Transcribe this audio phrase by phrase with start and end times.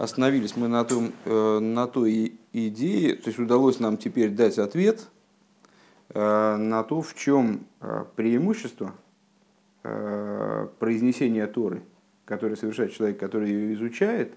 [0.00, 5.08] Остановились мы на, том, э, на той идее, то есть удалось нам теперь дать ответ
[6.08, 8.94] э, на то, в чем э, преимущество
[9.82, 11.82] произнесения Торы,
[12.26, 14.34] которое совершает человек, который ее изучает,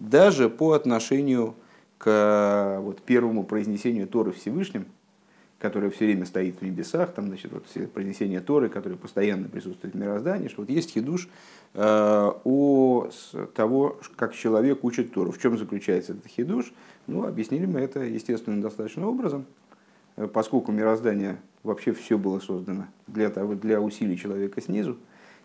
[0.00, 1.54] даже по отношению
[1.98, 4.86] к вот, первому произнесению Торы Всевышним,
[5.58, 9.94] которое все время стоит в небесах, там, значит, вот все произнесения Торы, которые постоянно присутствуют
[9.94, 11.28] в мироздании, что вот есть хидуш
[11.74, 13.08] э, о
[13.54, 15.32] того, как человек учит Тору.
[15.32, 16.72] В чем заключается этот хидуш?
[17.06, 19.46] Ну, объяснили мы это, естественно, достаточно образом,
[20.16, 24.98] э, поскольку мироздание вообще все было создано для, того, для усилий человека снизу,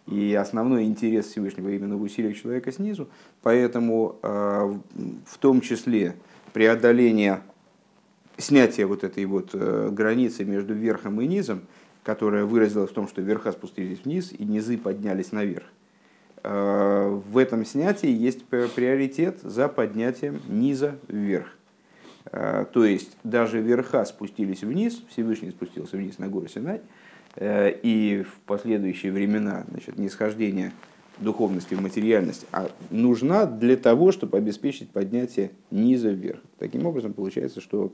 [0.08, 3.08] и основной интерес Всевышнего именно в усилиях человека снизу,
[3.42, 4.78] поэтому э,
[5.26, 6.16] в том числе
[6.54, 7.42] преодоление
[8.42, 11.62] снятие вот этой вот э, границы между верхом и низом,
[12.04, 15.66] которая выразилась в том, что верха спустились вниз и низы поднялись наверх.
[16.44, 21.48] Э, в этом снятии есть приоритет за поднятием низа вверх.
[22.32, 26.82] Э, то есть даже верха спустились вниз, Всевышний спустился вниз на гору Синай,
[27.40, 30.74] и в последующие времена значит, нисхождение
[31.22, 36.40] духовности в материальность, а нужна для того, чтобы обеспечить поднятие низа вверх.
[36.60, 37.94] Таким образом, получается, что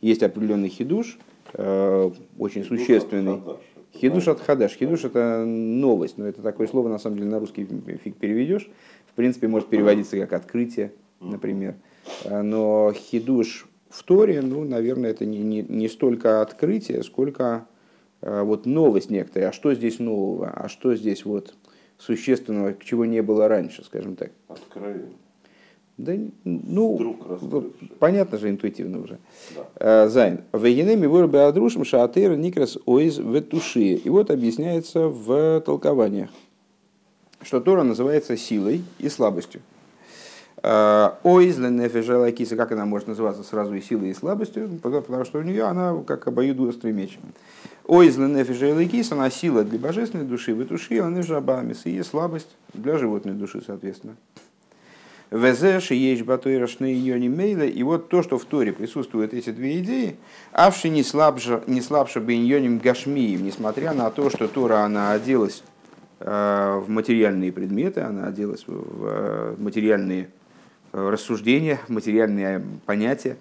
[0.00, 1.18] есть определенный хидуш,
[1.54, 3.34] э, очень хидуш существенный.
[3.34, 3.60] От
[3.94, 4.72] хидуш от хадаш.
[4.72, 7.66] Хидуш это новость, но это такое слово, на самом деле, на русский
[8.02, 8.70] фиг переведешь.
[9.10, 11.76] В принципе, может переводиться как открытие, например.
[12.24, 17.66] Э, но хидуш в Торе, ну, наверное, это не, не, не столько открытие, сколько
[18.20, 19.50] э, вот новость некоторая.
[19.50, 20.50] А что здесь нового?
[20.50, 21.54] А что здесь вот
[21.98, 24.30] существенного, чего не было раньше, скажем так?
[24.48, 25.16] Откровение.
[26.04, 29.18] Да, ну, понятно же интуитивно уже.
[29.54, 30.04] Да.
[30.04, 30.40] Э, Зайн.
[30.52, 33.94] Вегенеми вырбе адрушим шаатыр никрас ойз ветуши.
[33.94, 36.30] И вот объясняется в толкованиях,
[37.42, 39.60] что Тора называется силой и слабостью.
[40.62, 45.38] Э, ойз ленефежела киса, как она может называться сразу и силой, и слабостью, потому что
[45.38, 47.18] у нее она как обоюдоострый меч.
[47.86, 53.32] Ойз ленефежела киса, она сила для божественной души, ветуши, она жабамис, и слабость для животной
[53.32, 54.16] души, соответственно.
[55.30, 57.62] Везеши есть батойра шнейони мейла.
[57.62, 60.16] И вот то, что в Торе присутствуют эти две идеи,
[60.52, 65.62] авши не слабше, не слабше бейньоним гашмием, несмотря на то, что Тора, она оделась
[66.18, 70.30] э, в материальные предметы, она оделась в э, материальные
[70.92, 73.36] э, рассуждения, материальные понятия,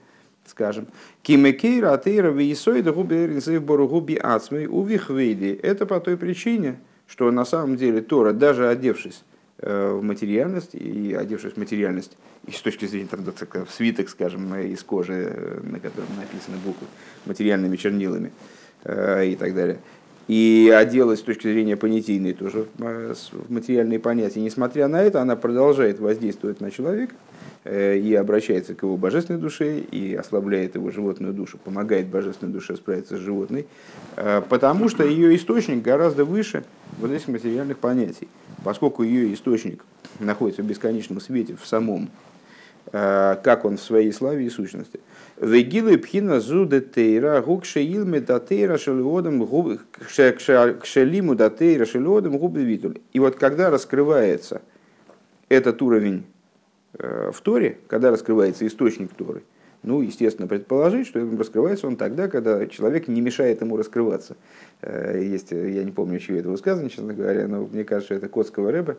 [0.45, 0.85] скажем.
[1.23, 5.59] Кимекейра атейра вейсойда губи боругуби ацмей увихвейди.
[5.63, 9.23] Это по той причине, что на самом деле Тора, даже одевшись
[9.61, 12.15] в материальность и одевшись в материальность,
[12.47, 13.21] и с точки зрения там,
[13.69, 16.87] свиток, скажем, из кожи, э, на котором написаны буквы
[17.25, 18.31] материальными чернилами
[18.83, 19.79] э, и так далее.
[20.27, 24.41] И оделась с точки зрения понятийной тоже в материальные понятия.
[24.41, 27.15] Несмотря на это, она продолжает воздействовать на человека
[27.65, 33.17] и обращается к его божественной душе, и ослабляет его животную душу, помогает божественной душе справиться
[33.17, 33.65] с животной,
[34.15, 36.63] потому что ее источник гораздо выше
[36.99, 38.27] вот этих материальных понятий
[38.63, 39.83] поскольку ее источник
[40.19, 42.09] находится в бесконечном свете в самом,
[42.91, 44.99] э, как он в своей славе и сущности.
[45.37, 49.47] Вегилы пхина зуде тейра гукше илме датейра шелиодом
[50.07, 52.99] кшелиму датейра шелиодом губы витуль.
[53.13, 54.61] И вот когда раскрывается
[55.47, 56.25] этот уровень
[56.97, 59.43] э, в Торе, когда раскрывается источник Торы,
[59.83, 64.35] ну, естественно, предположить, что раскрывается он тогда, когда человек не мешает ему раскрываться.
[64.81, 68.71] Э, есть, я не помню, чье это высказывание, честно говоря, но мне кажется, это Котского
[68.71, 68.97] Рэба,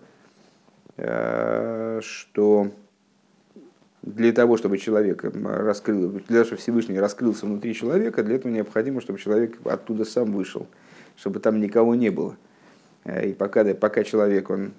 [0.96, 2.70] э, что
[4.02, 9.02] для того, чтобы человек раскрыл, для того, чтобы Всевышний раскрылся внутри человека, для этого необходимо,
[9.02, 10.66] чтобы человек оттуда сам вышел,
[11.16, 12.36] чтобы там никого не было.
[13.10, 14.72] Э, и пока, пока человек он,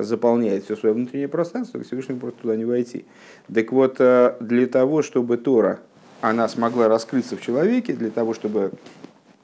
[0.00, 3.04] заполняет все свое внутреннее пространство, Всевышний просто туда не войти.
[3.52, 5.80] Так вот, для того, чтобы Тора,
[6.20, 8.72] она смогла раскрыться в человеке, для того, чтобы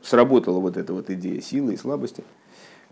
[0.03, 2.25] сработала вот эта вот идея силы и слабости.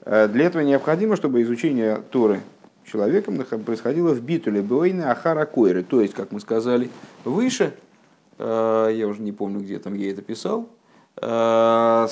[0.04, 2.40] Э, для этого необходимо, чтобы изучение Торы
[2.84, 6.90] человеком происходило в битуле Бойны Ахара Койры, то есть, как мы сказали,
[7.24, 7.74] выше,
[8.38, 10.68] э, я уже не помню, где там я это писал,
[11.16, 12.08] э,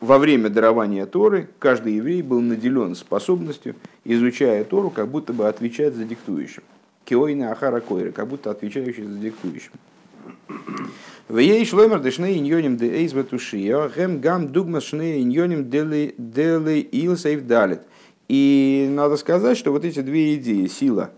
[0.00, 5.94] во время дарования Торы каждый еврей был наделен способностью, изучая Тору, как будто бы отвечать
[5.94, 6.62] за диктующим.
[7.04, 9.72] Киойна Ахара Койры, как будто отвечающий за диктующим.
[11.28, 17.16] В ей шлоймер дешне иньоним де эйз батушия, гэм гам дугма шне иньоним дели ил
[17.16, 17.80] сейф далит.
[18.28, 21.10] И надо сказать, что вот эти две идеи, сила,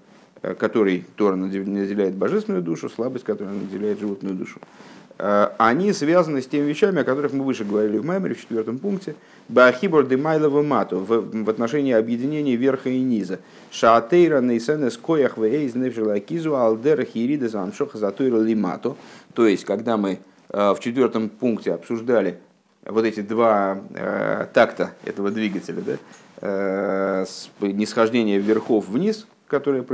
[0.43, 4.61] э, которой Тора наделяет божественную душу, слабость, которая наделяет животную душу,
[5.59, 9.15] они связаны с теми вещами, о которых мы выше говорили в Маймере, в четвертом пункте.
[9.49, 13.39] Бахибор де Майлова Мату в отношении объединения верха и низа.
[13.71, 18.97] Шаатейра нейсенес коях вейз невжила кизу алдера хирида замшоха затуира лимату.
[19.35, 22.39] То есть, когда мы в четвертом пункте обсуждали
[22.85, 25.97] вот эти два э, такта этого двигателя, да,
[26.41, 27.25] э,
[27.61, 29.85] нисхождение вверхов вниз, которое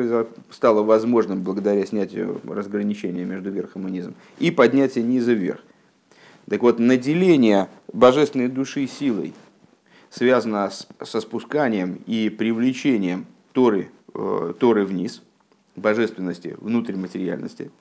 [0.50, 5.58] стало возможным благодаря снятию разграничения между верхом и низом, и поднятие низа вверх.
[6.48, 9.34] Так вот, наделение божественной души силой
[10.10, 15.22] связано с, со спусканием и привлечением Торы, э, Торы вниз,
[15.74, 17.72] божественности, внутрь материальности.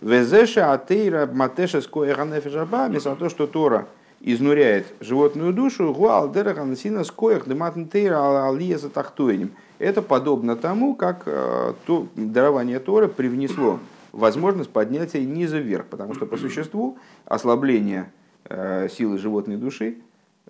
[0.00, 3.86] Везеша атеира матеша скоеганефежаба, вместо того, что Тора
[4.22, 9.52] изнуряет животную душу, гуал дераханасина скоях дематнтейра алия за тахтуэнем.
[9.78, 13.78] Это подобно тому, как э, то, дарование Торы привнесло
[14.12, 18.10] возможность поднятия низа вверх, потому что по существу ослабление
[18.44, 19.98] э, силы животной души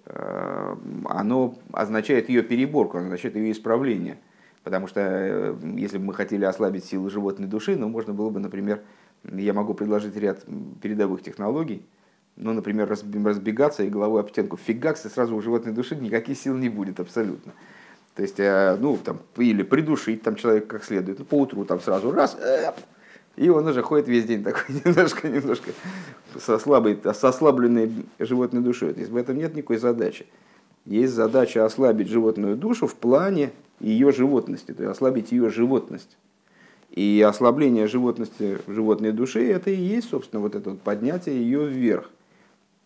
[0.04, 0.76] э,
[1.06, 4.18] оно означает ее переборку, означает ее исправление.
[4.62, 8.80] Потому что если бы мы хотели ослабить силу животной души, ну, можно было бы, например,
[9.24, 10.44] я могу предложить ряд
[10.82, 11.84] передовых технологий,
[12.36, 16.56] ну, например, разбегаться и головой об стенку фигакс, и сразу у животной души никаких сил
[16.56, 17.52] не будет абсолютно.
[18.16, 21.80] То есть, э, ну, там, или придушить там человека как следует, ну, по утру там
[21.80, 22.36] сразу раз,
[23.36, 25.70] и он уже ходит весь день такой немножко, немножко
[26.38, 28.94] со, слабой, со ослабленной животной душой.
[28.94, 30.26] То есть в этом нет никакой задачи.
[30.86, 36.16] Есть задача ослабить животную душу в плане ее животности, то есть ослабить ее животность.
[36.90, 42.08] И ослабление животности животной души это и есть, собственно, вот это вот поднятие ее вверх.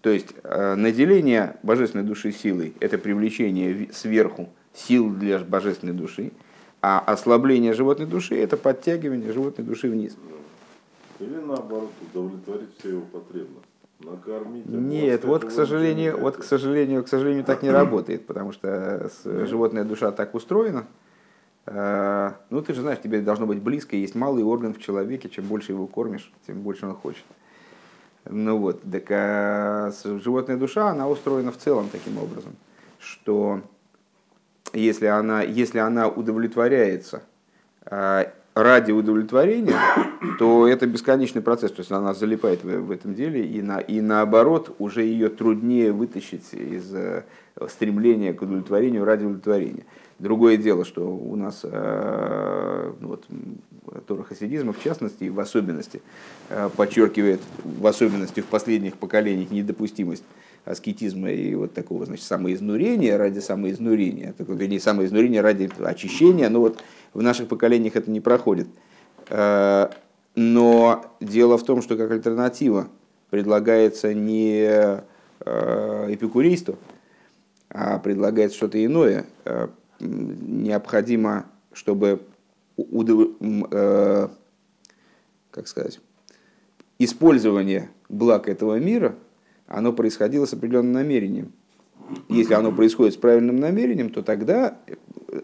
[0.01, 6.33] То есть э, наделение божественной души силой– это привлечение сверху сил для божественной души,
[6.83, 10.17] а ослабление животной души– это подтягивание животной души вниз.
[11.19, 13.69] Или наоборот, удовлетворить все его потребности.
[14.01, 14.65] Накормить.
[14.67, 19.85] Нет, вот к сожалению, вот к сожалению, к сожалению, так не работает, потому что животная
[19.85, 20.87] душа так устроена.
[21.67, 25.45] Э, ну, ты же знаешь, тебе должно быть близко, есть малый орган в человеке, чем
[25.45, 27.25] больше его кормишь, тем больше он хочет.
[28.25, 32.55] Ну вот, так а животная душа, она устроена в целом таким образом,
[32.99, 33.61] что
[34.73, 37.23] если она, если она удовлетворяется
[37.85, 39.77] а, ради удовлетворения,
[40.39, 44.75] то это бесконечный процесс, то есть она залипает в, этом деле, и, на, и наоборот,
[44.79, 47.25] уже ее труднее вытащить из э,
[47.69, 49.85] стремления к удовлетворению ради удовлетворения.
[50.19, 53.25] Другое дело, что у нас э, ну вот,
[54.07, 56.03] Тора хасидизма, в частности, в особенности,
[56.49, 60.25] э, подчеркивает, в особенности в последних поколениях, недопустимость
[60.65, 66.83] аскетизма и вот такого, значит, самоизнурения ради самоизнурения, такое, вернее, самоизнурения ради очищения, но вот
[67.15, 68.69] в наших поколениях это не проходит.
[69.29, 69.91] Э,
[70.35, 72.89] но дело в том, что как альтернатива
[73.31, 75.03] предлагается не
[75.43, 76.77] эпикурейство,
[77.71, 79.27] а предлагается что-то иное
[80.01, 82.23] необходимо, чтобы
[82.77, 84.29] э,
[85.51, 86.01] как сказать,
[86.99, 89.15] использование благ этого мира,
[89.71, 91.53] оно происходило с определенным намерением.
[92.29, 94.79] Если оно происходит с правильным намерением, то тогда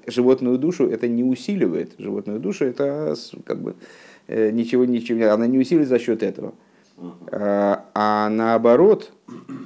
[0.07, 1.95] животную душу это не усиливает.
[1.97, 3.15] Животную душу это
[3.45, 3.77] как бы
[4.27, 6.55] э, ничего, ничего, она не усиливает за счет этого.
[7.31, 9.13] А, а наоборот,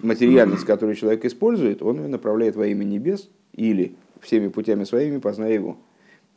[0.03, 5.55] материальность, которую человек использует, он ее направляет во имя небес или всеми путями своими познай
[5.55, 5.79] его.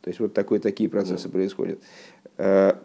[0.02, 1.80] То есть вот такой, такие процессы происходят.
[2.38, 2.76] Э,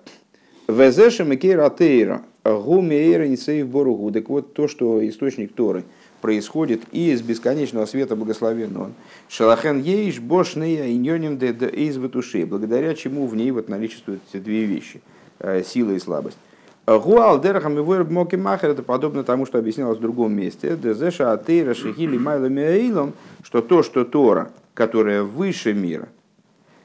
[0.67, 2.23] Везеша Мекейра Тейра,
[2.57, 4.11] Гумейра Ницеев Боругу.
[4.11, 5.85] Так вот, то, что источник Торы
[6.21, 8.93] происходит из бесконечного света благословенного.
[9.29, 14.65] Шалахен Ейш Бошнея Иньоним де из Ватуши, благодаря чему в ней вот наличествуют эти две
[14.65, 15.01] вещи,
[15.39, 16.39] э, сила и слабость.
[16.87, 20.75] Гуал дерахам и войр моки махер, это подобно тому, что объяснялось в другом месте.
[20.75, 23.13] Дезеша атеира шихили майла
[23.43, 26.09] что то, что Тора, которая выше мира,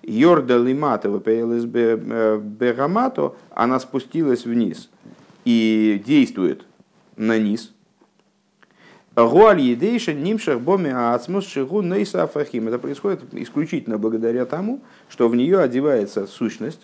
[0.02, 4.90] Йорда Лиматова ПЛС Бегамато, она спустилась вниз
[5.46, 6.66] и действует
[7.16, 7.74] на низ.
[9.16, 12.68] Гуаль едейша нимшах боми ацмус шигу нейса афахим.
[12.68, 16.82] Это происходит исключительно благодаря тому, что в нее одевается сущность,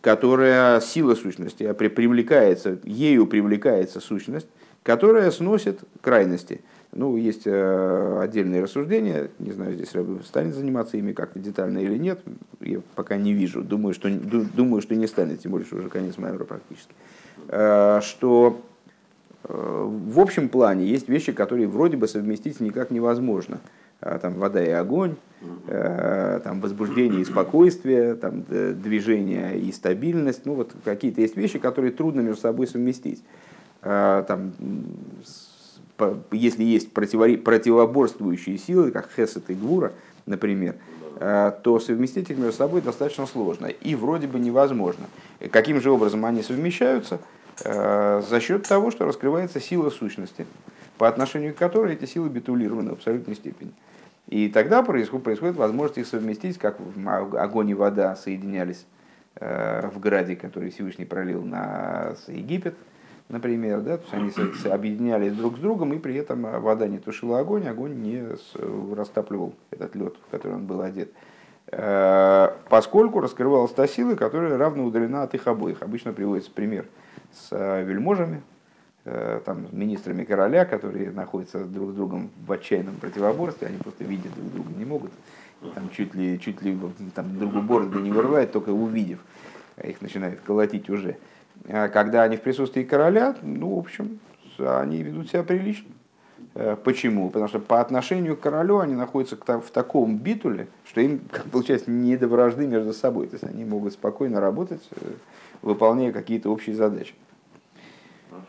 [0.00, 4.46] которая, сила сущности, привлекается, ею привлекается сущность,
[4.82, 6.60] которая сносит крайности–
[6.96, 11.98] ну, есть э, отдельные рассуждения, не знаю, здесь Рэбе станет заниматься ими как-то детально или
[11.98, 12.20] нет,
[12.60, 16.16] я пока не вижу, думаю, что, думаю, что не станет, тем более, что уже конец
[16.16, 16.94] Майора практически.
[17.48, 18.60] Что
[19.44, 23.60] э, в общем плане есть вещи, которые вроде бы совместить никак невозможно.
[24.00, 25.16] Там вода и огонь,
[25.66, 30.44] там возбуждение и спокойствие, там движение и стабильность.
[30.44, 33.22] Ну вот какие-то есть вещи, которые трудно между собой совместить.
[33.80, 34.52] там,
[36.30, 39.92] если есть противоборствующие силы, как Хесет и Гвура,
[40.26, 40.74] например,
[41.18, 45.06] то совместить их между собой достаточно сложно и вроде бы невозможно.
[45.50, 47.20] Каким же образом они совмещаются?
[47.58, 50.46] За счет того, что раскрывается сила сущности,
[50.98, 53.72] по отношению к которой эти силы битулированы в абсолютной степени.
[54.28, 56.78] И тогда происходит, происходит возможность их совместить, как
[57.34, 58.84] огонь и вода соединялись
[59.36, 62.76] э, в граде, который Всевышний пролил на Египет,
[63.28, 67.38] например, да, то есть они объединялись друг с другом, и при этом вода не тушила
[67.38, 68.24] огонь, огонь не
[68.94, 71.12] растапливал этот лед, в который он был одет.
[71.68, 75.82] Э, поскольку раскрывалась та сила, которая равно удалена от их обоих.
[75.82, 76.86] Обычно приводится пример
[77.36, 78.42] с э, вельможами,
[79.08, 84.34] Э, там, министрами короля, которые находятся друг с другом в отчаянном противоборстве, они просто видят
[84.34, 85.12] друг друга не могут,
[85.76, 86.76] там, чуть ли, чуть ли
[87.14, 89.20] там, другу бороду не вырывает, только увидев,
[89.80, 91.18] их начинает колотить уже.
[91.68, 94.18] А когда они в присутствии короля, ну, в общем,
[94.58, 95.86] они ведут себя прилично.
[96.56, 97.28] Э, почему?
[97.30, 101.92] Потому что по отношению к королю они находятся в таком битуле, что им, как получается,
[101.92, 103.28] не до вражды между собой.
[103.28, 104.82] То есть они могут спокойно работать,
[105.62, 107.14] выполняя какие-то общие задачи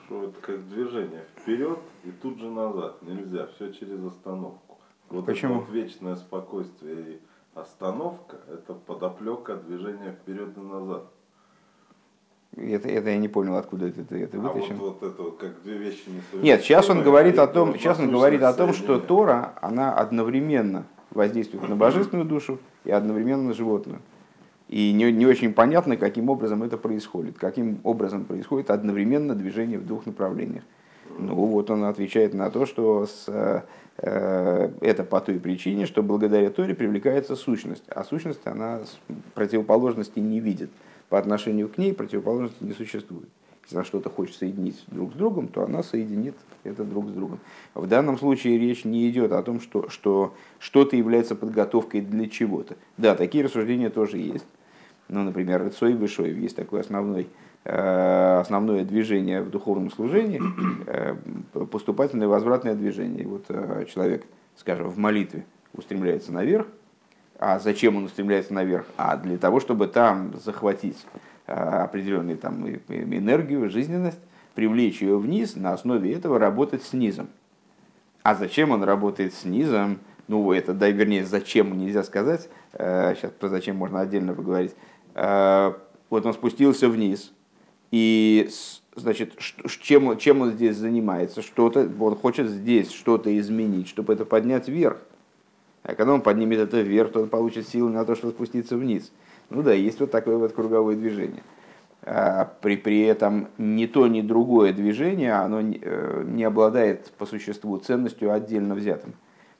[0.06, 3.02] что это как движение вперед и тут же назад.
[3.02, 4.80] Нельзя, все через остановку.
[5.10, 5.56] Вот Почему?
[5.56, 7.20] это вот вечное спокойствие и
[7.54, 11.04] остановка, это подоплека движения вперед и назад.
[12.56, 14.76] Это, это я не понял, откуда это, это вытащено.
[14.76, 17.76] А вот, вот это вот, как две вещи не Нет, сейчас он говорит о том,
[17.76, 23.44] сейчас он говорит о том, что Тора, она одновременно воздействует на божественную душу и одновременно
[23.44, 24.02] на животную.
[24.70, 29.86] И не, не очень понятно, каким образом это происходит, каким образом происходит одновременно движение в
[29.86, 30.64] двух направлениях.
[31.18, 33.26] Ну вот он отвечает на то, что с,
[33.98, 38.82] э, это по той причине, что благодаря Торе привлекается сущность, а сущность она
[39.34, 40.70] противоположности не видит.
[41.10, 43.30] По отношению к ней противоположности не существует.
[43.30, 47.40] Если она что-то хочет соединить друг с другом, то она соединит это друг с другом.
[47.74, 52.76] В данном случае речь не идет о том, что, что что-то является подготовкой для чего-то.
[52.98, 54.46] Да, такие рассуждения тоже есть.
[55.10, 57.28] Ну, например, Рыцой Вышой есть такое основной,
[57.64, 60.42] э, основное движение в духовном служении,
[60.88, 61.16] э,
[61.72, 63.26] поступательное возвратное движение.
[63.26, 64.26] Вот э, человек,
[64.58, 66.68] скажем, в молитве устремляется наверх,
[67.40, 68.86] а зачем он устремляется наверх?
[68.98, 71.06] А для того, чтобы там захватить
[71.48, 74.20] определенную там, энергию, жизненность,
[74.54, 77.28] привлечь ее вниз, на основе этого работать с низом.
[78.24, 80.00] А зачем он работает с низом?
[80.28, 82.50] Ну, это, да, вернее, зачем нельзя сказать.
[82.74, 84.76] Сейчас про зачем можно отдельно поговорить.
[85.16, 85.74] Э,
[86.10, 87.32] вот он спустился вниз,
[87.92, 88.50] и
[88.96, 91.42] значит, чем, чем он здесь занимается?
[91.42, 94.98] Что-то, он хочет здесь что-то изменить, чтобы это поднять вверх.
[95.84, 99.12] А когда он поднимет это вверх, то он получит силы на то, чтобы спуститься вниз.
[99.50, 101.44] Ну да, есть вот такое вот круговое движение.
[102.04, 107.26] А при, при этом ни то, ни другое движение, оно не, э, не обладает по
[107.26, 109.14] существу ценностью отдельно взятым.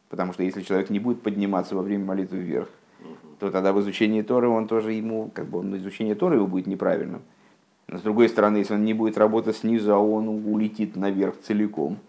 [0.10, 2.70] Потому что если человек не будет подниматься во время молитвы вверх,
[3.40, 6.68] то тогда в изучении Торы он тоже ему, как бы он изучение Торы его будет
[6.68, 7.22] неправильным.
[7.88, 12.00] Но с другой стороны, если он не будет работать снизу, а он улетит наверх целиком,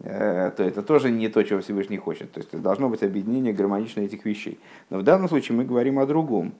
[0.00, 2.32] э, то это тоже не то, чего Всевышний хочет.
[2.32, 4.58] То есть должно быть объединение гармоничное этих вещей.
[4.90, 6.52] Но в данном случае мы говорим о другом,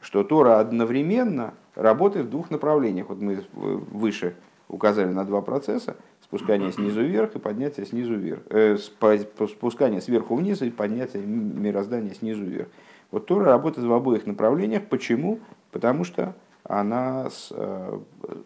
[0.00, 3.08] что Тора одновременно работает в двух направлениях.
[3.08, 4.36] Вот мы выше
[4.68, 5.96] указали на два процесса.
[6.22, 8.42] Спускание снизу вверх и поднятие снизу вверх.
[8.50, 12.68] Э, спускание сверху вниз и поднятие мироздания снизу вверх.
[13.10, 14.86] Вот Тора работает в обоих направлениях.
[14.88, 15.40] Почему?
[15.70, 17.98] Потому что она с, э,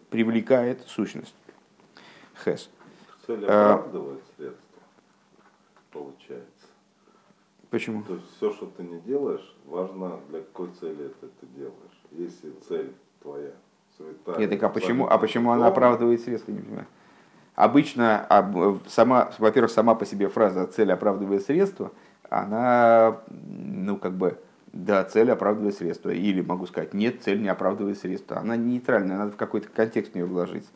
[0.09, 1.35] привлекает сущность.
[2.43, 2.69] Хес.
[3.27, 4.81] Цель а, оправдывает средства,
[5.91, 6.67] получается.
[7.69, 8.03] Почему?
[8.03, 12.03] То есть все, что ты не делаешь, важно для какой цели это ты делаешь.
[12.11, 13.51] Если цель твоя
[13.97, 14.37] святая.
[14.37, 16.87] Нет, так а почему, а почему она оправдывает средства, не понимаю?
[17.55, 18.25] Обычно,
[18.87, 21.91] сама, во-первых, сама по себе фраза «цель оправдывает средства»,
[22.29, 24.39] она, ну, как бы,
[24.71, 26.09] да, цель оправдывает средства.
[26.09, 28.39] Или могу сказать, нет, цель не оправдывает средства.
[28.39, 30.67] Она нейтральная, надо в какой-то контекст в нее вложить.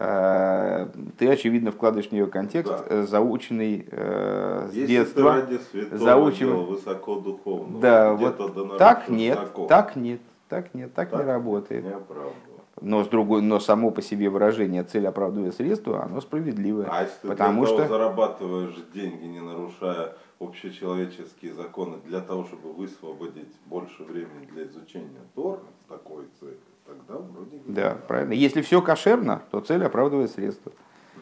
[0.00, 0.88] А,
[1.18, 2.84] ты, очевидно, вкладываешь в нее контекст, да.
[2.88, 5.44] Э, заученный э, с Если детства.
[5.90, 7.80] заученный высоко духовно.
[7.80, 9.66] Да, вот так нет, высоко.
[9.66, 11.84] так нет, так нет, так, так не работает.
[11.84, 11.94] Не
[12.80, 16.86] но, с другой, но само по себе выражение цель оправдывает средства, оно справедливое.
[16.90, 17.88] А если ты потому для того что...
[17.88, 25.60] зарабатываешь деньги, не нарушая общечеловеческие законы, для того, чтобы высвободить больше времени для изучения Тора
[25.84, 28.32] с такой целью, тогда вроде Да, правильно.
[28.32, 30.72] Если все кошерно, то цель оправдывает средства.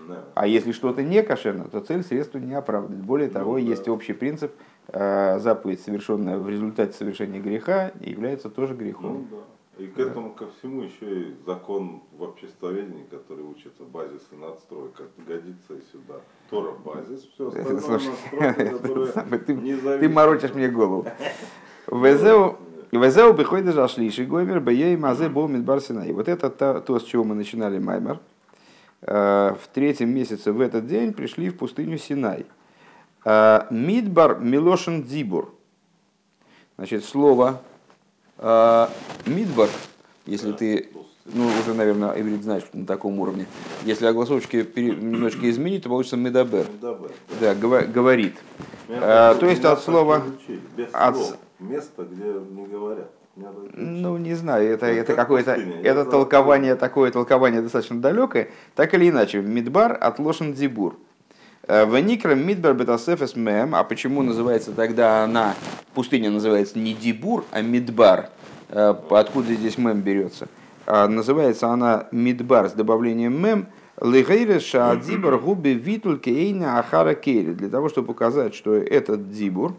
[0.08, 0.24] Да.
[0.34, 3.04] А если что-то не кошерно, то цель средства не оправдывает.
[3.04, 3.70] Более того, ну, да.
[3.70, 4.52] есть общий принцип,
[4.88, 9.26] э, заповедь, совершенная в результате совершения греха, является тоже грехом.
[9.30, 9.42] Ну, да.
[9.78, 15.02] И к этому ко всему еще и закон в обществоведении, который учится базис и надстройка,
[15.26, 16.14] годится и сюда.
[16.48, 21.06] Тора базис, все остальное настройка, ты, ты морочишь мне голову.
[21.88, 22.56] Везеу
[22.92, 27.24] Везеу бихойда зашлиши гоймер бей мазе бол мидбар И вот это то, то, с чего
[27.24, 28.20] мы начинали Маймер.
[29.02, 32.46] Э, в третьем месяце в этот день пришли в пустыню Синай.
[33.24, 35.54] Э, мидбар милошин дибур.
[36.76, 37.60] Значит, слово
[38.38, 38.86] э,
[39.26, 39.68] мидбар,
[40.26, 40.90] если ты
[41.32, 43.46] ну, уже, наверное, иврит знаешь на таком уровне.
[43.84, 46.66] Если огласовочки немножко изменить, то получится медабер.
[47.40, 48.36] Да, говорит.
[48.88, 50.22] А, то есть от слова...
[50.92, 51.38] От...
[51.58, 53.10] Место, где не говорят.
[53.74, 58.48] Ну, не знаю, это, это какое-то, это толкование, такое толкование достаточно далекое.
[58.74, 60.96] Так или иначе, Мидбар от Лошен Дибур.
[61.68, 65.54] Э, Веникра Мидбар Бетасефес Мем, а почему называется тогда она,
[65.92, 68.30] пустыня называется не Дибур, а Мидбар?
[68.70, 70.48] Э, откуда здесь Мем берется?
[70.86, 73.66] А, называется она Мидбар с добавлением мем,
[74.00, 77.54] Лигейрес шаадзибар губи витуль кейна ахара кейли.
[77.54, 79.74] Для того, чтобы показать, что этот дзибур,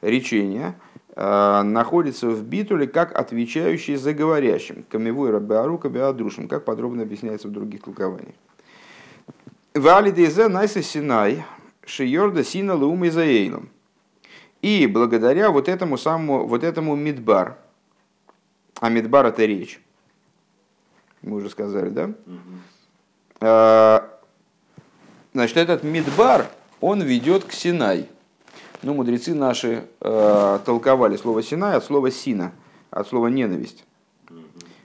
[0.00, 0.74] речение,
[1.14, 4.84] находится в битуле как отвечающий за говорящим.
[4.88, 8.34] Камевой рабиарука биадрушим, как подробно объясняется в других толкованиях.
[9.74, 11.44] Валидезе найса синай
[11.84, 13.68] шиорда сина луум изаэйлом.
[14.62, 17.58] И благодаря вот этому самому, вот этому мидбар,
[18.80, 19.80] а мидбар это речь,
[21.22, 22.10] мы уже сказали, да?
[23.40, 24.08] А,
[25.32, 26.48] значит, этот Мидбар,
[26.80, 28.08] он ведет к Синай.
[28.82, 32.52] Ну, мудрецы наши э, толковали слово Синай от слова Сина,
[32.90, 33.84] от слова ненависть.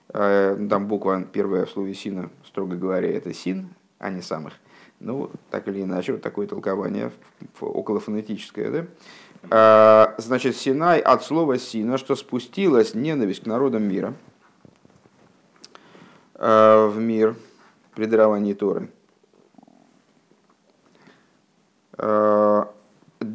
[0.10, 4.54] Э, там буква первая в слове Сина, строго говоря, это Син, а не самых.
[5.00, 7.12] Ну, так или иначе, вот такое толкование
[7.60, 10.16] околофонетическое, да?
[10.18, 14.14] Э, значит, Синай от слова Сина, что спустилась ненависть к народам мира–
[16.40, 17.36] Э, в мир
[17.96, 18.90] при даровании Торы.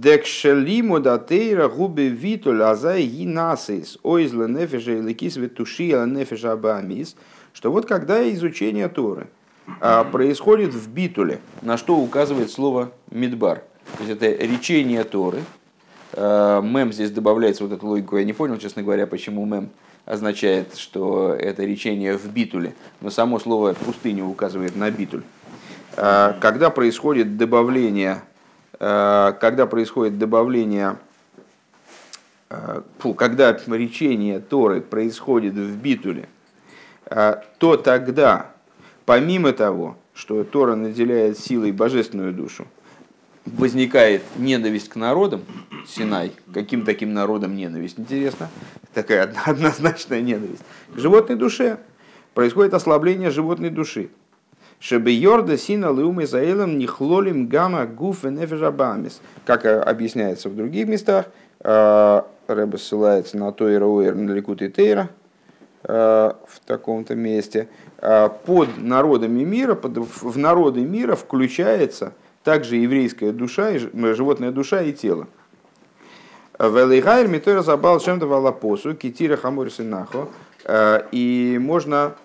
[0.02, 7.14] Декшелиму датейра губы витуль азай гинасис ойзла нефеша иликис ветуши нефеша абамис,
[7.52, 9.28] что вот когда изучение Торы
[9.80, 13.62] э, происходит в битуле, на что указывает слово мидбар,
[13.96, 15.38] то есть это речение Торы,
[16.16, 19.70] мем здесь добавляется вот эту логику, я не понял, честно говоря, почему мем
[20.04, 25.22] означает, что это речение в битуле, но само слово пустыня указывает на битуль.
[25.96, 28.31] А, когда происходит добавление, а,
[28.82, 30.96] когда происходит добавление,
[32.98, 36.28] фу, когда речение Торы происходит в битуле,
[37.58, 38.50] то тогда,
[39.04, 42.66] помимо того, что Тора наделяет силой божественную душу,
[43.44, 45.42] возникает ненависть к народам,
[45.86, 48.48] Синай, каким таким народом ненависть, интересно,
[48.94, 51.78] такая однозначная ненависть, к животной душе,
[52.34, 54.10] происходит ослабление животной души.
[54.82, 59.20] Шебе Йорда Сина Леум Изаилом Нихлолим Гама Гуф Нефежабамис.
[59.46, 61.26] Как э, объясняется в других местах,
[61.60, 65.10] э, Рэба ссылается на то Ироуэр Наликут и Тейра
[65.84, 67.68] э, в таком-то месте.
[68.00, 75.28] Под народами мира, под, в народы мира включается также еврейская душа, животная душа и тело.
[76.58, 80.28] Велигайр митора забал чем-то валапосу, китира хаморис и нахо.
[81.12, 82.16] И можно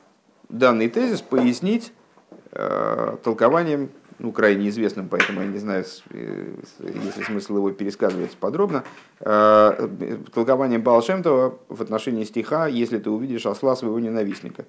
[0.50, 1.94] данный тезис пояснить
[2.52, 8.84] толкованием, ну, крайне известным, поэтому я не знаю, э, если смысл его пересказывать подробно,
[9.20, 14.66] толкованием Балшемтова в отношении стиха «Если ты увидишь осла своего ненавистника».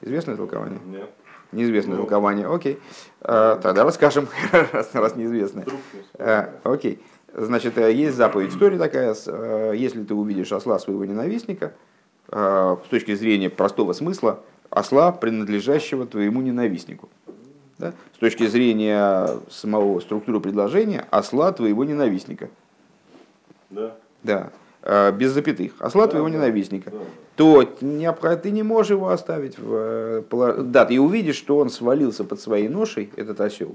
[0.00, 0.78] Известное толкование?
[0.86, 1.10] Нет.
[1.52, 2.46] Неизвестное ну, толкование.
[2.46, 2.78] Окей.
[3.20, 4.28] А, тогда расскажем,
[4.72, 5.66] раз, раз неизвестное.
[6.14, 7.00] А, окей.
[7.32, 11.72] Значит, э, есть заповедь истории такая, э, если ты увидишь осла своего ненавистника,
[12.28, 17.08] с точки зрения простого смысла, осла, принадлежащего твоему ненавистнику.
[17.78, 17.92] Да?
[18.14, 22.48] С точки зрения самого структуры предложения, осла твоего ненавистника.
[23.70, 23.96] Да.
[24.22, 24.50] Да.
[24.82, 26.98] Э, без запятых, осла да, твоего ненавистника, да.
[27.34, 29.58] то ты не можешь его оставить.
[29.58, 33.74] В, э, да, ты увидишь, что он свалился под своей ношей, этот осел,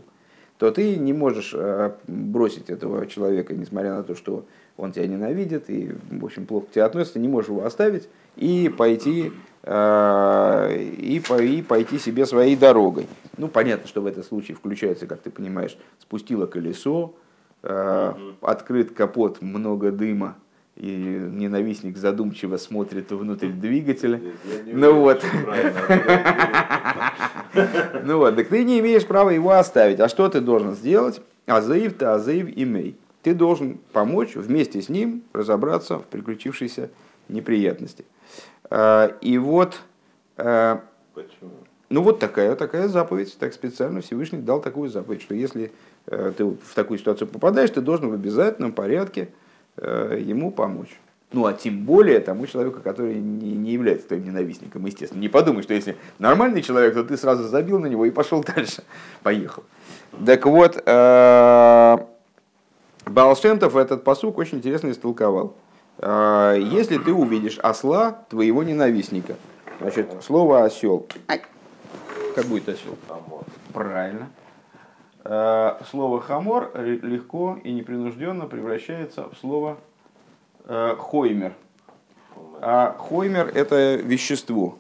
[0.58, 4.46] то ты не можешь э, бросить этого человека, несмотря на то, что
[4.78, 8.70] он тебя ненавидит и, в общем, плохо к тебе относится, не можешь его оставить и
[8.70, 13.08] пойти, и, и пойти себе своей дорогой.
[13.38, 17.16] Ну, понятно, что в этом случае включается, как ты понимаешь, спустило колесо,
[17.62, 20.36] открыт капот, много дыма,
[20.78, 24.20] и ненавистник задумчиво смотрит внутрь двигателя.
[24.66, 25.24] Ну вот.
[28.04, 30.00] Ну вот, так ты не имеешь права его оставить.
[30.00, 31.22] А что ты должен сделать?
[31.46, 32.96] Азаив ты азаив имей.
[33.22, 36.90] Ты должен помочь вместе с ним разобраться в приключившейся
[37.30, 38.06] неприятности.
[38.72, 39.82] И вот...
[40.36, 41.52] Почему?
[41.90, 45.74] Ну вот такая, такая заповедь, так специально Всевышний дал такую заповедь, что если
[46.06, 49.28] ты в такую ситуацию попадаешь, ты должен в обязательном порядке
[49.78, 50.98] ему помочь.
[51.34, 55.22] Ну, а тем более тому человеку, который не, не является твоим ненавистником, естественно.
[55.22, 58.84] Не подумай, что если нормальный человек, то ты сразу забил на него и пошел дальше.
[59.24, 59.64] Поехал.
[60.26, 61.98] Так вот, э,
[63.06, 65.56] Балшемтов этот посук очень интересно истолковал.
[66.02, 69.36] Э, если ты увидишь осла твоего ненавистника,
[69.80, 71.08] значит, слово осел.
[72.36, 72.98] Как будет осел?
[73.74, 74.30] Правильно.
[75.24, 79.78] Э, слово хамор легко и непринужденно превращается в слово
[80.66, 81.54] Э, хоймер.
[82.62, 84.78] А хоймер это вещество.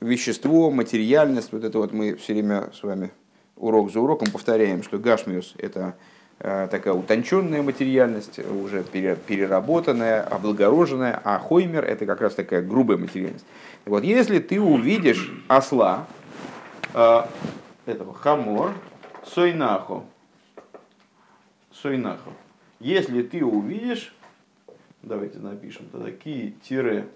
[0.00, 1.52] Вещество, материальность.
[1.52, 3.10] Вот это вот мы все время с вами
[3.56, 5.94] урок за уроком повторяем, что гашмиус это
[6.38, 13.46] такая утонченная материальность, уже переработанная, облагороженная, а хоймер это как раз такая грубая материальность.
[13.84, 16.06] Вот если ты увидишь осла,
[16.92, 18.72] этого חמור,
[19.24, 20.04] שונאך,
[21.72, 22.30] שונאך,
[22.80, 24.14] если ты увидишь,
[25.02, 27.06] давайте напишем тогда, כי תראה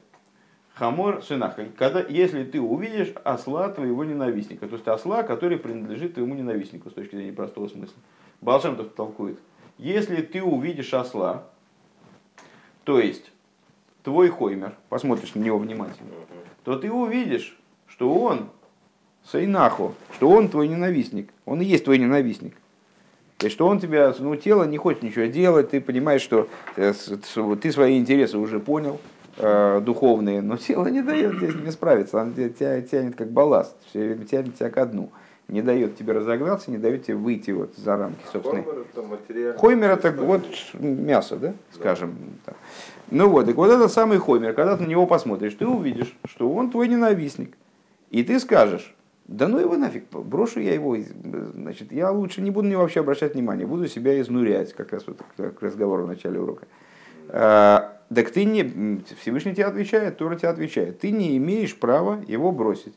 [0.74, 6.34] חמור שונאך, когда, если ты увидишь осла твоего ненавистника, то есть осла, который принадлежит твоему
[6.34, 7.96] ненавистнику с точки зрения простого смысла.
[8.40, 9.38] Балшемтов толкует.
[9.78, 11.44] Если ты увидишь осла,
[12.84, 13.30] то есть
[14.02, 16.10] твой хоймер, посмотришь на него внимательно,
[16.64, 18.50] то ты увидишь, что он
[19.24, 22.56] Сайнаху, что он твой ненавистник, он и есть твой ненавистник.
[23.36, 26.92] То есть, что он тебя, ну, тело не хочет ничего делать, ты понимаешь, что э,
[27.60, 29.00] ты свои интересы уже понял,
[29.36, 34.00] э, духовные, но тело не дает здесь не справиться, оно тебя тянет как балласт, все
[34.00, 35.10] время тянет тебя ко дну.
[35.48, 38.64] Не дает тебе разогнаться, не дает тебе выйти вот за рамки собственной.
[39.56, 42.14] Хоймер это вот мясо, да, скажем.
[42.46, 42.52] Да.
[43.10, 46.52] Ну вот, так вот этот самый хоймер, когда ты на него посмотришь, ты увидишь, что
[46.52, 47.56] он твой ненавистник.
[48.10, 48.94] И ты скажешь,
[49.26, 50.96] да ну его нафиг, брошу я его,
[51.54, 55.06] значит, я лучше не буду на него вообще обращать внимание, буду себя изнурять, как раз
[55.06, 56.66] вот к разговору в начале урока.
[57.28, 62.52] А, так ты не, Всевышний тебе отвечает, Тора тебе отвечает, ты не имеешь права его
[62.52, 62.94] бросить.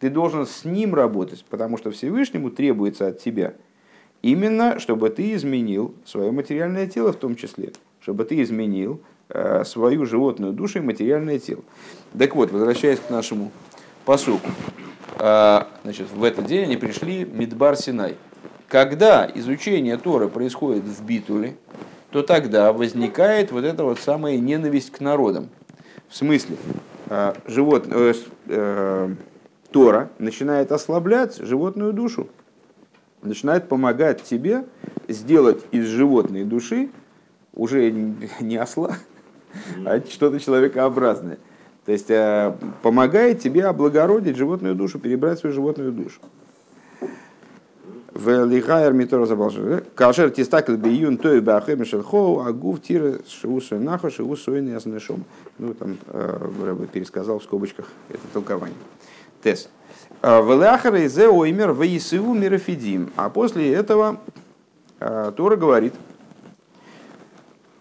[0.00, 3.54] Ты должен с ним работать, потому что Всевышнему требуется от тебя
[4.22, 10.06] именно, чтобы ты изменил свое материальное тело в том числе, чтобы ты изменил э, свою
[10.06, 11.62] животную душу и материальное тело.
[12.16, 13.50] Так вот, возвращаясь к нашему
[14.04, 14.50] посуку.
[15.18, 18.16] А, значит, в этот день они пришли Мидбар Синай.
[18.68, 21.56] Когда изучение Торы происходит в Битуле,
[22.10, 25.48] то тогда возникает вот эта вот самая ненависть к народам.
[26.08, 26.56] В смысле,
[27.08, 27.34] э,
[28.46, 29.14] э,
[29.70, 32.28] Тора начинает ослаблять животную душу,
[33.22, 34.64] начинает помогать тебе
[35.08, 36.90] сделать из животной души
[37.54, 38.96] уже не осла,
[39.84, 41.38] а что-то человекообразное.
[41.84, 46.20] То есть э, помогает тебе облагородить животную душу, перебрать свою животную душу.
[48.12, 49.80] В лихайр митор заболжил.
[49.94, 54.76] Кашер тистакл биюн той бахем шелхоу, а гув тира шиусой наха шиусой не.
[55.58, 58.76] Ну, там э, пересказал в скобочках это толкование.
[59.42, 59.68] Тес.
[60.22, 63.12] «Э, Велахара из оймер в Исиу мирафидим.
[63.16, 64.20] А после этого
[64.98, 65.94] Тора говорит,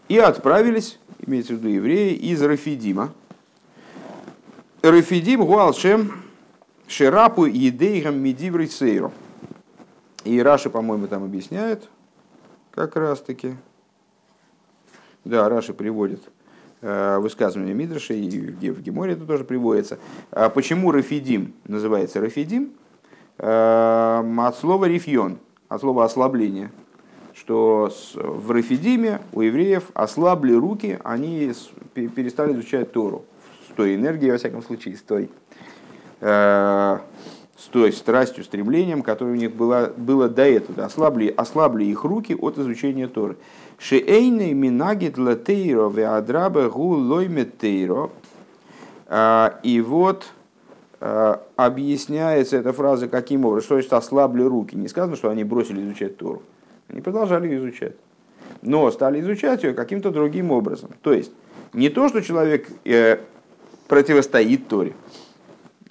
[0.07, 3.11] и отправились, имеется в виду евреи, из Рафидима,
[4.83, 6.23] Рефидим гуалшем
[6.87, 9.11] шерапу едейгам медиврей сейру.
[10.23, 11.89] И Раши, по-моему, там объясняет
[12.71, 13.55] как раз таки.
[15.25, 16.21] Да, Раши приводит
[17.19, 19.99] высказывание Мидраши, и в Геморе это тоже приводится.
[20.31, 22.71] А почему Рафидим называется Рафидим?
[23.39, 26.71] Э, от слова рифьон, от слова ослабление.
[27.33, 31.51] Что в Рафидиме у евреев ослабли руки, они
[31.93, 33.25] перестали изучать Тору
[33.77, 35.29] той энергией, во всяком случае, с той,
[36.19, 36.97] э,
[37.57, 40.85] с той страстью, стремлением, которое у них было, было до этого.
[40.85, 43.35] Ослабли, ослабли их руки от изучения Торы.
[43.79, 48.11] Шеэйный минагит латейро веадрабе гу лойметейро.
[49.07, 50.27] Э, и вот
[50.99, 54.75] э, объясняется эта фраза каким образом, что значит ослабли руки.
[54.75, 56.43] Не сказано, что они бросили изучать Тору.
[56.89, 57.95] Они продолжали ее изучать.
[58.61, 60.91] Но стали изучать ее каким-то другим образом.
[61.01, 61.31] То есть,
[61.73, 62.67] не то, что человек
[63.87, 64.93] противостоит Торе.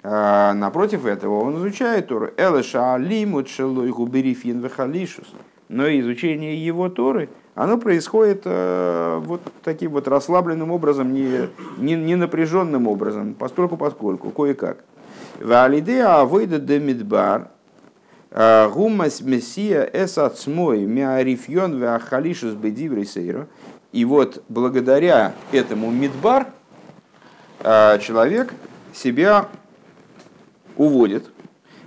[0.09, 2.29] А напротив этого он изучает Тору.
[2.37, 5.27] Элэша алимут шелой губерифин вехалишус.
[5.67, 12.15] Но изучение его Торы, оно происходит э, вот таким вот расслабленным образом, не, не, не
[12.15, 14.85] напряженным образом, постольку поскольку, кое-как.
[15.41, 17.49] Валидеа выйдет де мидбар,
[18.31, 23.49] э, гумас мессия эс ацмой миарифьон веахалишус бедиврисейро.
[23.91, 26.47] И вот благодаря этому мидбар,
[27.61, 28.53] человек
[28.93, 29.47] себя
[30.77, 31.29] уводит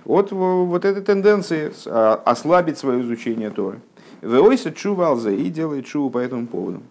[0.04, 1.72] от вот этой тенденции
[2.24, 3.80] ослабить свое изучение Торы.
[4.22, 6.82] Веойса чувалзе и делает чуву по этому поводу.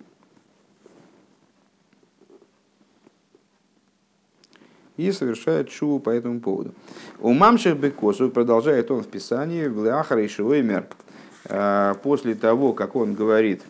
[4.98, 6.74] И совершает чуву по этому поводу.
[7.20, 10.88] У мамших бекосу, продолжает он в Писании, в Леахара и Шивоймер,
[11.46, 13.62] э, после того, как он говорит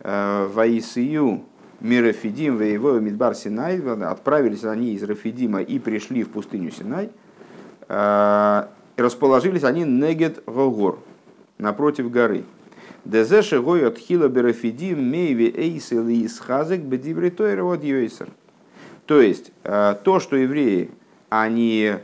[0.00, 1.42] э, «Ваисию
[1.80, 7.10] Мирафидим воевой Мидбар Синай», отправились они из Рафидима и пришли в пустыню Синай,
[7.88, 11.00] расположились они негет Гогор,
[11.58, 12.44] напротив горы.
[13.04, 18.28] Дезеше гой от хила берафидим мейви эйсел и исхазек бедибри вот йойсер.
[19.06, 20.90] То есть, э, то, что евреи,
[21.28, 21.96] они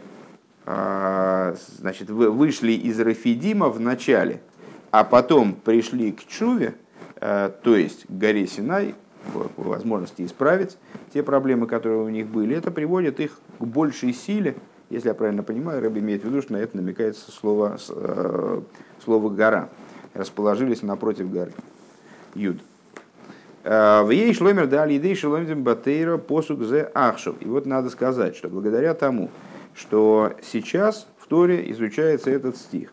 [0.66, 4.42] э, значит, вышли из Рафидима в начале,
[4.90, 6.74] а потом пришли к Чуве,
[7.16, 8.94] э, то есть к горе Синай,
[9.56, 10.76] возможности исправить
[11.12, 14.56] те проблемы, которые у них были, это приводит их к большей силе,
[14.90, 17.78] если я правильно понимаю, Рэб имеет в виду, что на это намекается слово,
[19.02, 19.68] слово «гора»
[20.14, 21.52] расположились напротив горы.
[22.34, 22.58] Юд.
[23.62, 27.36] Э, в ей шломер дали идей шломер батейра посук зе ахшов.
[27.40, 29.30] И вот надо сказать, что благодаря тому,
[29.74, 32.92] что сейчас в Торе изучается этот стих.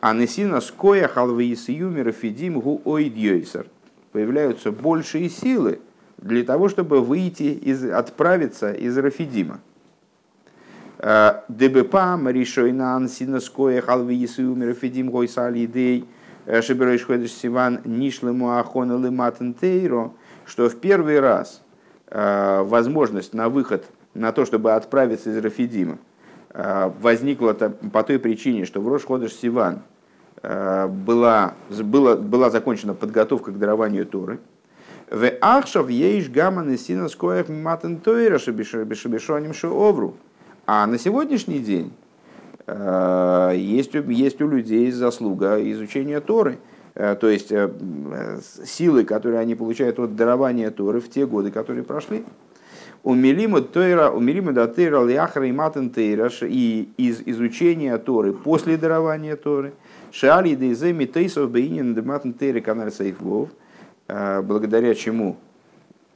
[0.00, 3.66] Анесина скоя халвеисию мирафидим гу ойдьойсер.
[4.12, 5.80] Появляются большие силы
[6.18, 9.60] для того, чтобы выйти из, отправиться из Рафидима.
[10.98, 16.04] ДБПА, Маришойнан, Синаскоя, Халвиисы, Умер, Федим, Гойса, Алидей,
[16.46, 20.12] Шиберойш Ходиш Сиван, Нишлему, Ахона, Лематен, Тейро,
[20.44, 21.62] что в первый раз
[22.10, 23.84] возможность на выход,
[24.14, 25.98] на то, чтобы отправиться из Рафидима,
[26.52, 29.82] возникла по той причине, что в Рош Ходиш Сиван
[30.42, 34.40] была, была, была закончена подготовка к дарованию Торы,
[35.10, 40.16] в Ахшав ейш гаман и сина скоях матен тойра шебешоним шоовру.
[40.70, 41.92] А на сегодняшний день
[42.66, 46.58] э, есть, есть у людей заслуга изучения Торы,
[46.94, 47.70] э, то есть э,
[48.66, 52.22] силы, которые они получают от дарования Торы в те годы, которые прошли.
[53.02, 59.36] Умилима Тойра, умилима да Тейра Ляхра и Матен Тейра, и из изучения Торы после дарования
[59.36, 59.72] Торы,
[60.10, 63.48] Шали Дейземи Тейсов Бейнин Дематен Тейра Канар Сейфлов,
[64.06, 65.38] благодаря чему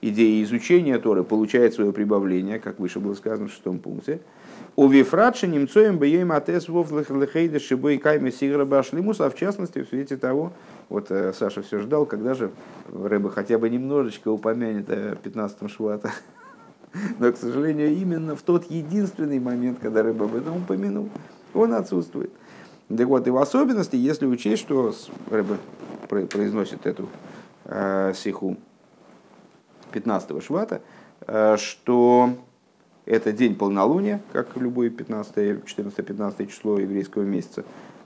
[0.02, 4.20] идея изучения Торы получает свое прибавление, как выше было сказано в шестом пункте,
[4.74, 9.88] у Вифрадши немцоем бьем атес вов лехейда шибой кайме сигра башлимус, а в частности в
[9.88, 10.52] свете того,
[10.88, 12.50] вот э, Саша все ждал, когда же
[12.90, 16.10] Рэба хотя бы немножечко упомянет о 15-м швата.
[17.18, 21.10] Но, к сожалению, именно в тот единственный момент, когда Рэба об этом упомянул,
[21.52, 22.30] он отсутствует.
[22.88, 24.94] Так вот, и в особенности, если учесть, что
[25.30, 25.58] Рэба
[26.08, 27.10] произносит эту
[27.66, 28.56] э, сиху
[29.92, 30.80] 15-го швата,
[31.26, 32.36] э, что
[33.04, 37.64] это день полнолуния, как любой 15, 14-15 число еврейского месяца.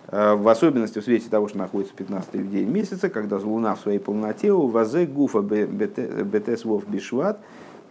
[0.08, 3.98] Э, в особенности в свете того, что находится 15 день месяца, когда Луна в своей
[3.98, 7.40] полноте, у вазе гуфа бетес вов бишват,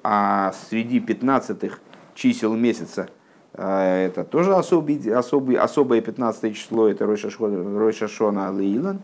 [0.04, 1.72] а среди 15
[2.16, 3.10] чисел месяца
[3.54, 9.02] э, это тоже особый, особый, особое 15 число, это Ройшашона Лейлан,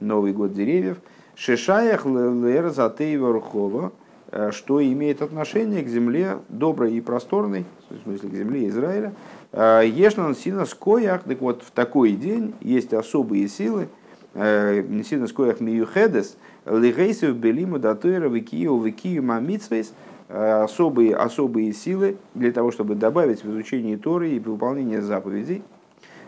[0.00, 0.98] Новый год деревьев.
[1.34, 4.07] Шишаях рухова, Э,
[4.50, 9.14] что имеет отношение к земле доброй и просторной, в смысле к земле Израиля.
[9.52, 13.88] Э, Ешнан сина скоях, так вот в такой день есть особые силы,
[14.34, 16.36] э, сина скоях миюхедес,
[16.66, 19.94] лигейсев белиму датуэра викию викию мамитсвейс,
[20.28, 25.62] особые, особые силы для того, чтобы добавить в изучение Торы и выполнение заповедей.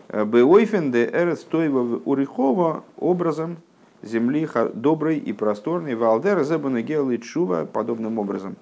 [0.08, 3.58] Беойфен де эрес урихова образом
[4.02, 5.94] земли доброй и просторной.
[5.94, 8.56] Валдер зебана геалы чува подобным образом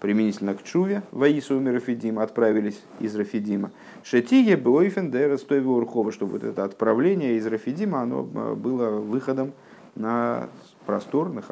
[0.00, 3.70] применительно к Чуве, Ваису Мерафидим, отправились из Рафидима.
[4.04, 9.52] Шетиге Бойфен Дера Урхова, чтобы вот это отправление из Рафидима, оно э, было выходом
[9.94, 10.48] на
[10.84, 11.42] простор, на,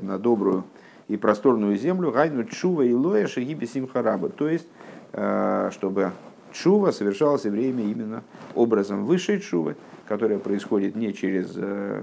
[0.00, 0.64] на добрую
[1.08, 4.28] и просторную землю, Гайну Чува и Лоя Шагиби Симхараба.
[4.28, 4.68] То есть,
[5.12, 6.12] э, чтобы
[6.52, 8.22] Чува совершалось время именно
[8.54, 9.76] образом высшей Чувы,
[10.08, 12.02] которая происходит не через э,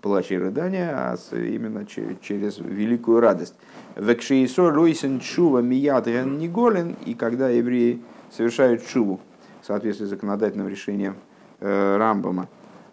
[0.00, 3.54] плач и рыдание, а именно через великую радость.
[3.96, 9.20] Векшиисо лойсен чува и когда евреи совершают чуву,
[9.60, 11.16] в соответствии с законодательным решением
[11.60, 12.48] э, Рамбама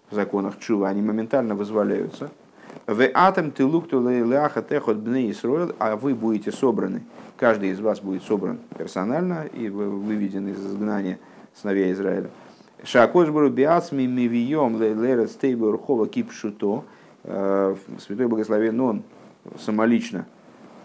[0.09, 2.31] в законах чува, они моментально вызволяются.
[2.87, 7.03] В атом ты лук леаха техот бне Исроил, а вы будете собраны,
[7.37, 11.19] каждый из вас будет собран персонально и выведен из изгнания
[11.53, 12.29] сыновья Израиля.
[12.83, 16.83] Шакошбару биасми мивием лерес тейбу кипшуто.
[17.23, 19.03] Э, Святой Благословен он
[19.59, 20.25] самолично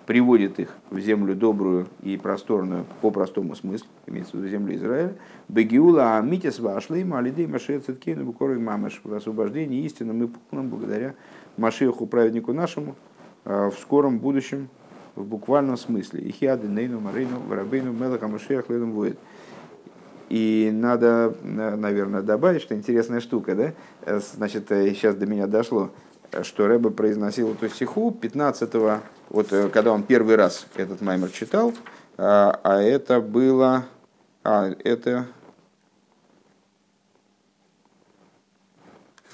[0.05, 5.15] приводит их в землю добрую и просторную по простому смыслу, имеется в виду землю Израиля,
[5.49, 11.15] Бегиула Амитис Вашли Малидей Машея Циткейну Букорой Мамаш в освобождении истинным и полным благодаря
[11.57, 12.95] Машеху праведнику нашему
[13.45, 14.69] в скором будущем
[15.17, 16.29] в буквальном смысле.
[16.29, 19.19] Ихиады Нейну Марину Варабейну Мелаха Машеях Ледом Воет.
[20.29, 24.19] И надо, наверное, добавить, что интересная штука, да?
[24.35, 25.91] Значит, сейчас до меня дошло,
[26.43, 28.75] что Рэба произносил эту стиху 15
[29.29, 31.75] вот э, когда он первый раз этот маймер читал,
[32.17, 33.87] а, а это было,
[34.45, 35.27] а, это,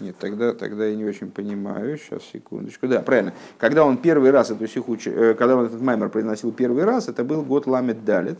[0.00, 4.50] нет, тогда, тогда я не очень понимаю, сейчас, секундочку, да, правильно, когда он первый раз
[4.50, 8.38] эту стиху, э, когда он этот маймер произносил первый раз, это был год Ламет Далит,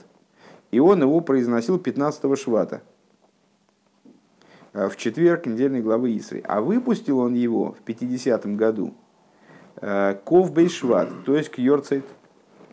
[0.72, 2.82] и он его произносил 15 швата,
[4.72, 6.42] э, в четверг недельной главы Исры.
[6.44, 8.94] А выпустил он его в 50 году,
[9.82, 12.04] Э, Ков Бейшват, то есть к Йорцейт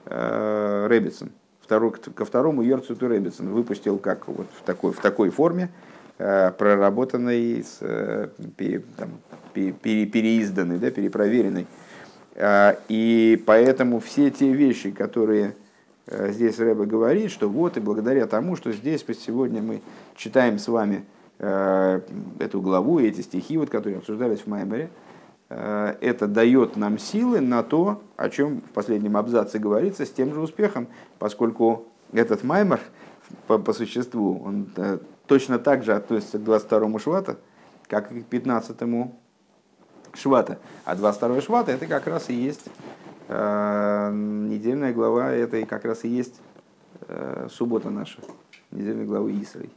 [0.05, 1.31] э, Ребетсон.
[1.67, 5.69] Ко второму Йорцейту Ребетсон выпустил как вот в такой, в такой форме,
[6.17, 7.77] проработанной, с,
[8.97, 9.09] там,
[9.53, 11.67] пере, переизданной, да, перепроверенной.
[12.89, 15.55] И поэтому все те вещи, которые
[16.09, 19.81] здесь Рэба говорит, что вот и благодаря тому, что здесь сегодня мы
[20.15, 21.05] читаем с вами
[21.37, 24.89] эту главу, эти стихи, вот, которые обсуждались в Маймере,
[25.49, 30.33] Э, это дает нам силы на то, о чем в последнем абзаце говорится, с тем
[30.33, 32.79] же успехом, поскольку этот маймер
[33.47, 37.37] по, по существу, он э, точно так же относится к 22-му швата,
[37.87, 39.19] как и к 15-му
[40.13, 40.59] швата.
[40.85, 46.09] А 22 швата это как раз и есть э, недельная глава, это как раз и
[46.09, 46.41] есть
[47.07, 48.19] э, суббота наша,
[48.71, 49.69] недельная глава Исрой.